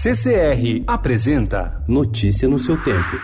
[0.00, 3.20] CCR apresenta Notícia no seu tempo.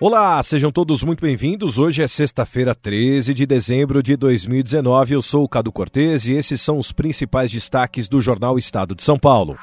[0.00, 1.76] Olá, sejam todos muito bem-vindos.
[1.76, 5.12] Hoje é sexta-feira, 13 de dezembro de 2019.
[5.12, 9.02] Eu sou o Cado Cortez e esses são os principais destaques do jornal Estado de
[9.02, 9.58] São Paulo.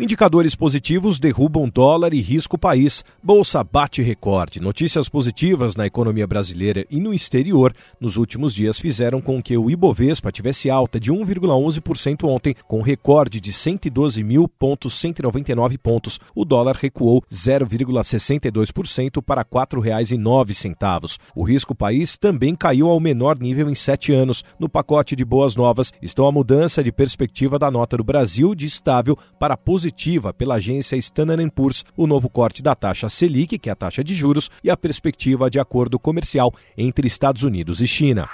[0.00, 3.04] Indicadores positivos derrubam dólar e risco país.
[3.22, 4.58] Bolsa bate recorde.
[4.58, 9.70] Notícias positivas na economia brasileira e no exterior nos últimos dias fizeram com que o
[9.70, 16.18] Ibovespa tivesse alta de 1,11% ontem, com recorde de 112.199 pontos.
[16.34, 21.18] O dólar recuou 0,62% para R$ 4,09.
[21.36, 24.42] O risco país também caiu ao menor nível em sete anos.
[24.58, 28.64] No pacote de boas novas estão a mudança de perspectiva da nota do Brasil de
[28.64, 33.68] estável para positivo positiva pela agência Standard Poor's o novo corte da taxa Selic, que
[33.68, 37.86] é a taxa de juros, e a perspectiva de acordo comercial entre Estados Unidos e
[37.86, 38.28] China.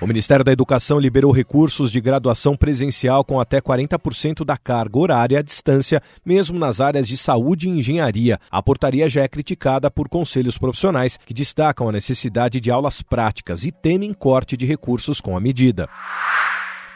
[0.00, 5.38] O Ministério da Educação liberou recursos de graduação presencial com até 40% da carga horária
[5.38, 8.40] à distância, mesmo nas áreas de saúde e engenharia.
[8.50, 13.64] A portaria já é criticada por conselhos profissionais que destacam a necessidade de aulas práticas
[13.64, 15.88] e temem corte de recursos com a medida.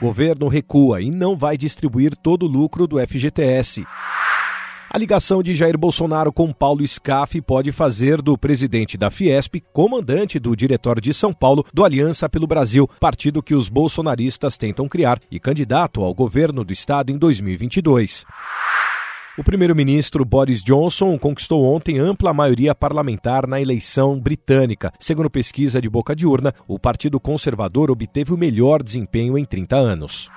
[0.01, 3.85] Governo recua e não vai distribuir todo o lucro do FGTS.
[4.91, 10.39] A ligação de Jair Bolsonaro com Paulo Scaff pode fazer do presidente da Fiesp comandante
[10.39, 15.21] do diretório de São Paulo do Aliança pelo Brasil, partido que os bolsonaristas tentam criar
[15.31, 18.25] e candidato ao governo do estado em 2022.
[19.39, 24.93] O primeiro-ministro Boris Johnson conquistou ontem ampla maioria parlamentar na eleição britânica.
[24.99, 29.77] Segundo pesquisa de boca de urna, o Partido Conservador obteve o melhor desempenho em 30
[29.77, 30.29] anos.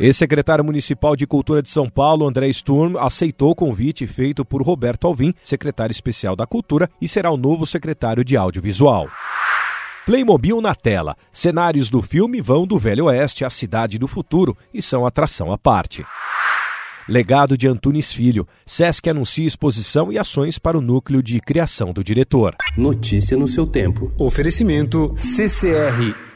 [0.00, 5.06] Ex-secretário municipal de Cultura de São Paulo, André Sturm, aceitou o convite feito por Roberto
[5.06, 9.10] Alvim, secretário especial da Cultura, e será o novo secretário de Audiovisual.
[10.06, 11.14] Playmobil na tela.
[11.30, 15.58] Cenários do filme vão do Velho Oeste à Cidade do Futuro e são atração à
[15.58, 16.02] parte.
[17.10, 18.46] Legado de Antunes Filho.
[18.64, 22.54] SESC anuncia exposição e ações para o núcleo de criação do diretor.
[22.76, 24.12] Notícia no seu tempo.
[24.16, 26.29] Oferecimento CCR